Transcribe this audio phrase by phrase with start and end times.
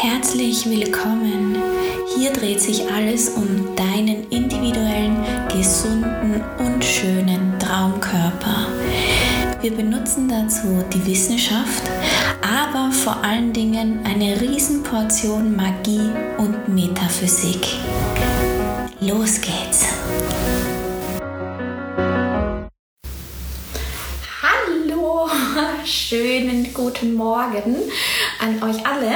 [0.00, 1.56] Herzlich willkommen.
[2.16, 8.68] Hier dreht sich alles um deinen individuellen, gesunden und schönen Traumkörper.
[9.60, 11.82] Wir benutzen dazu die Wissenschaft,
[12.40, 17.66] aber vor allen Dingen eine Riesenportion Magie und Metaphysik.
[19.00, 19.86] Los geht's!
[24.42, 25.28] Hallo,
[25.84, 27.76] schönen guten Morgen
[28.42, 29.12] an euch alle.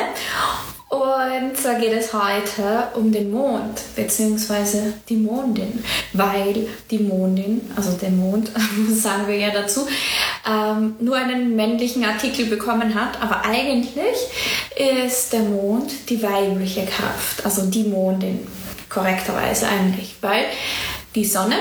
[0.89, 4.93] Und zwar geht es heute um den Mond bzw.
[5.09, 5.83] die Mondin,
[6.13, 8.53] weil die Mondin, also der Mond,
[8.95, 9.89] sagen wir ja dazu,
[10.49, 14.17] ähm, nur einen männlichen Artikel bekommen hat, aber eigentlich
[15.09, 18.47] ist der Mond die weibliche Kraft, also die Mondin,
[18.89, 20.45] korrekterweise eigentlich, weil
[21.17, 21.57] die Sonne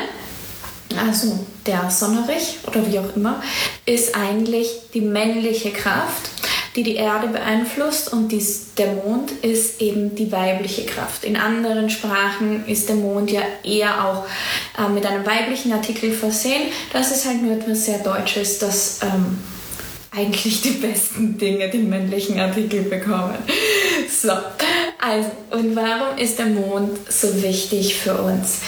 [0.97, 3.41] also der Sonnerich oder wie auch immer,
[3.85, 6.29] ist eigentlich die männliche Kraft
[6.75, 11.23] die die Erde beeinflusst und dies, der Mond ist eben die weibliche Kraft.
[11.23, 14.25] In anderen Sprachen ist der Mond ja eher auch
[14.77, 16.63] äh, mit einem weiblichen Artikel versehen.
[16.91, 19.37] Das ist halt nur etwas sehr Deutsches, dass ähm,
[20.11, 23.37] eigentlich die besten Dinge den männlichen Artikel bekommen.
[24.07, 28.59] So, also, und warum ist der Mond so wichtig für uns?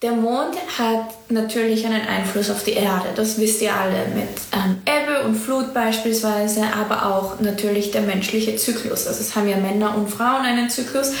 [0.00, 4.82] Der Mond hat natürlich einen Einfluss auf die Erde, das wisst ihr alle mit ähm,
[5.24, 9.06] und Flut beispielsweise, aber auch natürlich der menschliche Zyklus.
[9.06, 11.12] Also es haben ja Männer und Frauen einen Zyklus,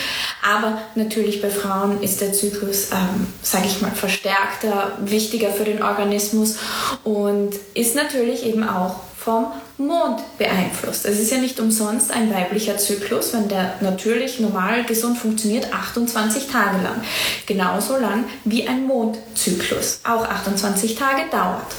[0.42, 5.82] aber natürlich bei Frauen ist der Zyklus, ähm, sage ich mal, verstärkter, wichtiger für den
[5.82, 6.58] Organismus
[7.02, 9.46] und ist natürlich eben auch vom
[9.78, 11.06] Mond beeinflusst.
[11.06, 16.48] Es ist ja nicht umsonst ein weiblicher Zyklus, wenn der natürlich normal gesund funktioniert, 28
[16.48, 17.00] Tage lang.
[17.46, 21.74] Genauso lang wie ein Mondzyklus, auch 28 Tage dauert.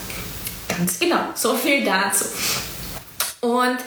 [0.78, 2.26] Ganz genau, so viel dazu.
[3.42, 3.78] Und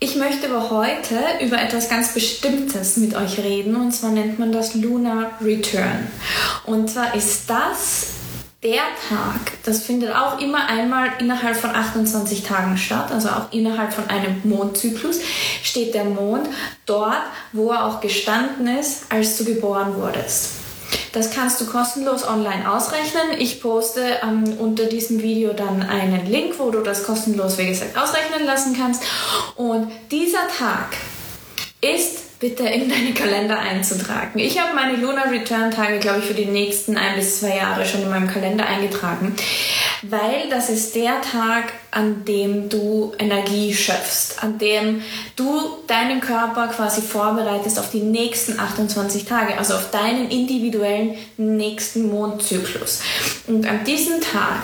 [0.00, 4.52] ich möchte aber heute über etwas ganz Bestimmtes mit euch reden und zwar nennt man
[4.52, 6.08] das Lunar Return.
[6.66, 8.08] Und zwar ist das
[8.62, 13.92] der Tag, das findet auch immer einmal innerhalb von 28 Tagen statt, also auch innerhalb
[13.92, 15.20] von einem Mondzyklus,
[15.62, 16.48] steht der Mond
[16.86, 17.22] dort,
[17.52, 20.63] wo er auch gestanden ist, als du geboren wurdest.
[21.14, 23.38] Das kannst du kostenlos online ausrechnen.
[23.38, 27.96] Ich poste ähm, unter diesem Video dann einen Link, wo du das kostenlos, wie gesagt,
[27.96, 29.00] ausrechnen lassen kannst.
[29.54, 30.88] Und dieser Tag
[31.80, 34.38] ist bitte in deine Kalender einzutragen.
[34.38, 37.84] Ich habe meine Lunar Return Tage, glaube ich, für die nächsten ein bis zwei Jahre
[37.86, 39.34] schon in meinem Kalender eingetragen,
[40.02, 45.02] weil das ist der Tag, an dem du Energie schöpfst, an dem
[45.36, 52.10] du deinen Körper quasi vorbereitest auf die nächsten 28 Tage, also auf deinen individuellen nächsten
[52.10, 53.00] Mondzyklus.
[53.46, 54.62] Und an diesem Tag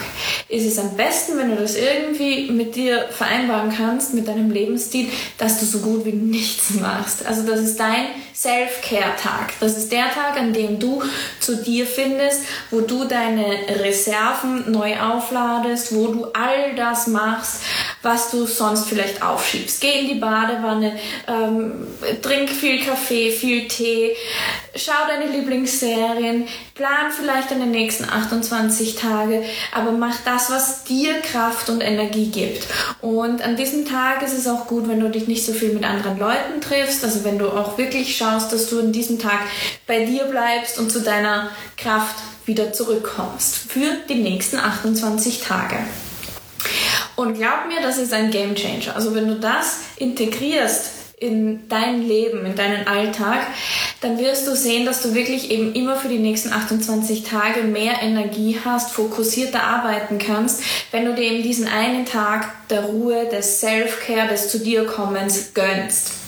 [0.48, 5.09] ist es am besten, wenn du das irgendwie mit dir vereinbaren kannst, mit deinem Lebensstil,
[5.38, 7.25] dass du so gut wie nichts machst.
[7.25, 9.53] Also das ist dein Self-Care-Tag.
[9.60, 11.03] Das ist der Tag, an dem du
[11.41, 13.44] zu dir findest, wo du deine
[13.82, 17.62] Reserven neu aufladest, wo du all das machst,
[18.03, 19.81] was du sonst vielleicht aufschiebst.
[19.81, 20.98] Geh in die Badewanne,
[21.28, 21.87] ähm,
[22.22, 24.16] trink viel Kaffee, viel Tee,
[24.75, 29.42] schau deine Lieblingsserien, plan vielleicht deine nächsten 28 Tage,
[29.75, 32.66] aber mach das, was dir Kraft und Energie gibt.
[33.03, 35.84] Und an diesem Tag ist es auch gut, wenn du dich nicht so viel mit
[35.84, 39.40] anderen Leuten triffst, also wenn du auch wirklich schaust, dass du an diesem Tag
[39.86, 42.16] bei dir bleibst und zu deiner Kraft
[42.46, 45.76] wieder zurückkommst für die nächsten 28 Tage.
[47.16, 48.96] Und glaub mir, das ist ein Game Changer.
[48.96, 53.46] Also wenn du das integrierst in dein Leben, in deinen Alltag,
[54.00, 58.00] dann wirst du sehen, dass du wirklich eben immer für die nächsten 28 Tage mehr
[58.00, 63.60] Energie hast, fokussierter arbeiten kannst, wenn du dir eben diesen einen Tag der Ruhe, des
[63.60, 66.19] Self-Care, des zu dir kommens gönnst.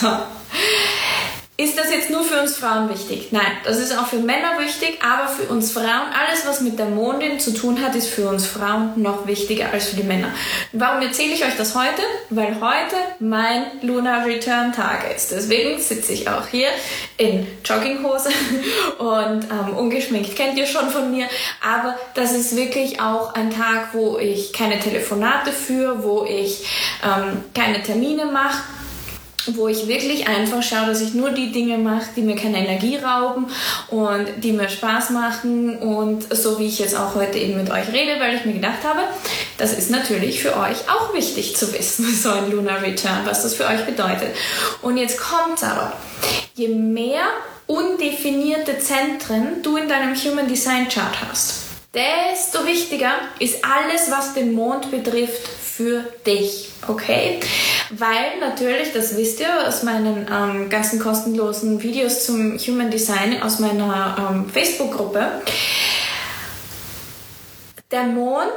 [0.00, 0.08] So.
[1.56, 3.28] Ist das jetzt nur für uns Frauen wichtig?
[3.30, 6.86] Nein, das ist auch für Männer wichtig, aber für uns Frauen, alles was mit der
[6.86, 10.32] Mondin zu tun hat, ist für uns Frauen noch wichtiger als für die Männer.
[10.72, 12.02] Warum erzähle ich euch das heute?
[12.30, 15.30] Weil heute mein Lunar Return Tag ist.
[15.30, 16.70] Deswegen sitze ich auch hier
[17.18, 18.30] in Jogginghose
[18.98, 20.34] und ähm, ungeschminkt.
[20.34, 21.28] Kennt ihr schon von mir.
[21.62, 26.66] Aber das ist wirklich auch ein Tag, wo ich keine Telefonate führe, wo ich
[27.04, 28.58] ähm, keine Termine mache
[29.46, 32.96] wo ich wirklich einfach schaue, dass ich nur die Dinge mache, die mir keine Energie
[32.96, 33.46] rauben
[33.88, 37.88] und die mir Spaß machen und so wie ich jetzt auch heute eben mit euch
[37.92, 39.00] rede, weil ich mir gedacht habe,
[39.58, 43.54] das ist natürlich für euch auch wichtig zu wissen, so ein Lunar Return, was das
[43.54, 44.34] für euch bedeutet.
[44.82, 45.92] Und jetzt kommt aber,
[46.54, 47.24] je mehr
[47.66, 51.64] undefinierte Zentren du in deinem Human Design Chart hast,
[51.94, 56.68] desto wichtiger ist alles, was den Mond betrifft, für dich.
[56.86, 57.40] Okay?
[57.98, 63.58] Weil natürlich, das wisst ihr aus meinen ähm, ganzen kostenlosen Videos zum Human Design aus
[63.58, 65.42] meiner ähm, Facebook-Gruppe,
[67.90, 68.52] der Mond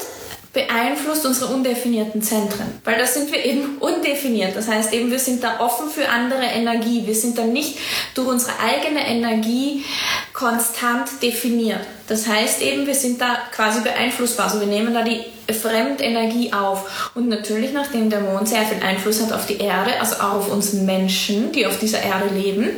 [0.54, 4.56] beeinflusst unsere undefinierten Zentren, weil da sind wir eben undefiniert.
[4.56, 7.06] Das heißt eben, wir sind da offen für andere Energie.
[7.06, 7.78] Wir sind da nicht
[8.16, 9.86] durch unsere eigene Energie
[10.34, 11.82] konstant definiert.
[12.08, 14.48] Das heißt eben, wir sind da quasi beeinflussbar.
[14.48, 17.12] Also wir nehmen da die Fremdenergie auf.
[17.16, 20.52] Und natürlich, nachdem der Mond sehr viel Einfluss hat auf die Erde, also auch auf
[20.52, 22.70] uns Menschen, die auf dieser Erde leben,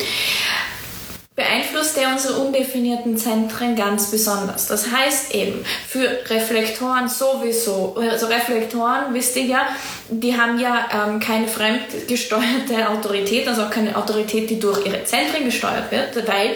[1.40, 4.68] beeinflusst er unsere undefinierten Zentren ganz besonders.
[4.68, 9.68] Das heißt eben, für Reflektoren sowieso, also Reflektoren, wisst ihr ja,
[10.10, 15.46] die haben ja ähm, keine fremdgesteuerte Autorität, also auch keine Autorität, die durch ihre Zentren
[15.46, 16.56] gesteuert wird, weil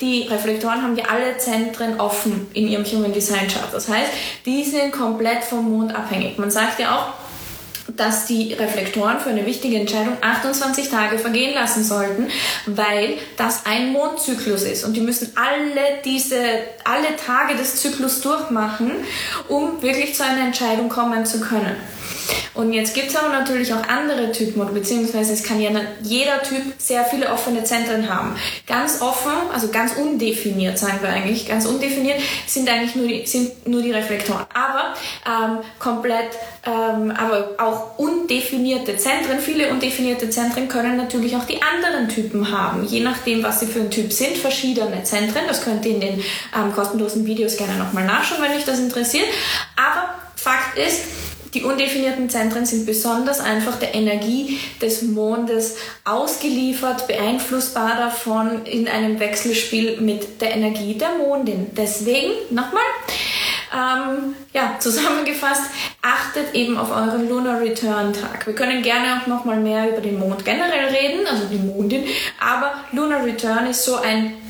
[0.00, 3.68] die Reflektoren haben ja alle Zentren offen in ihrem Human Design Chart.
[3.70, 4.10] Das heißt,
[4.46, 6.38] die sind komplett vom Mond abhängig.
[6.38, 7.21] Man sagt ja auch,
[7.96, 12.28] dass die Reflektoren für eine wichtige Entscheidung 28 Tage vergehen lassen sollten,
[12.66, 16.36] weil das ein Mondzyklus ist und die müssen alle diese
[16.84, 18.92] alle Tage des Zyklus durchmachen,
[19.48, 21.76] um wirklich zu einer Entscheidung kommen zu können.
[22.54, 25.70] Und jetzt gibt es aber natürlich auch andere Typen, beziehungsweise es kann ja
[26.02, 28.36] jeder Typ sehr viele offene Zentren haben.
[28.66, 33.66] Ganz offen, also ganz undefiniert, sagen wir eigentlich, ganz undefiniert sind eigentlich nur die, sind
[33.66, 34.44] nur die Reflektoren.
[34.52, 34.94] Aber
[35.26, 36.30] ähm, komplett,
[36.66, 42.84] ähm, aber auch undefinierte Zentren, viele undefinierte Zentren können natürlich auch die anderen Typen haben,
[42.84, 45.42] je nachdem, was sie für ein Typ sind, verschiedene Zentren.
[45.48, 46.18] Das könnt ihr in den
[46.54, 49.26] ähm, kostenlosen Videos gerne nochmal nachschauen, wenn euch das interessiert.
[49.76, 51.02] Aber Fakt ist,
[51.54, 59.20] die undefinierten Zentren sind besonders einfach der Energie des Mondes ausgeliefert, beeinflussbar davon in einem
[59.20, 61.66] Wechselspiel mit der Energie der Mondin.
[61.76, 62.82] Deswegen nochmal,
[63.74, 65.64] ähm, ja, zusammengefasst,
[66.00, 68.46] achtet eben auf euren Lunar Return Tag.
[68.46, 72.04] Wir können gerne auch nochmal mehr über den Mond generell reden, also die Mondin,
[72.40, 74.41] aber Lunar Return ist so ein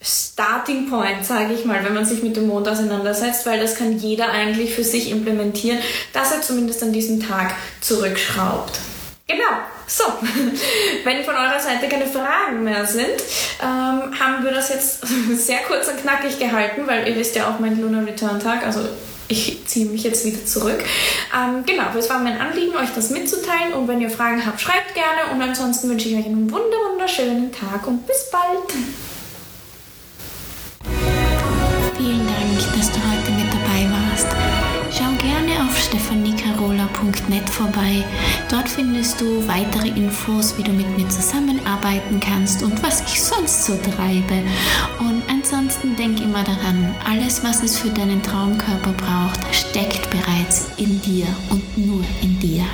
[0.00, 3.98] Starting Point, sage ich mal, wenn man sich mit dem Mond auseinandersetzt, weil das kann
[3.98, 5.78] jeder eigentlich für sich implementieren,
[6.12, 8.78] dass er zumindest an diesem Tag zurückschraubt.
[9.26, 10.04] Genau, so,
[11.04, 13.22] wenn von eurer Seite keine Fragen mehr sind,
[13.60, 15.00] ähm, haben wir das jetzt
[15.36, 18.80] sehr kurz und knackig gehalten, weil ihr wisst ja auch mein Lunar Return Tag, also
[19.26, 20.82] ich ziehe mich jetzt wieder zurück.
[21.36, 24.94] Ähm, genau, es war mein Anliegen, euch das mitzuteilen und wenn ihr Fragen habt, schreibt
[24.94, 28.72] gerne und ansonsten wünsche ich euch einen wunderschönen Tag und bis bald.
[36.98, 38.04] stefaniekarola.net vorbei.
[38.50, 43.64] Dort findest du weitere Infos, wie du mit mir zusammenarbeiten kannst und was ich sonst
[43.64, 44.42] so treibe.
[45.00, 51.00] Und ansonsten denk immer daran, alles, was es für deinen Traumkörper braucht, steckt bereits in
[51.02, 52.64] dir und nur in dir.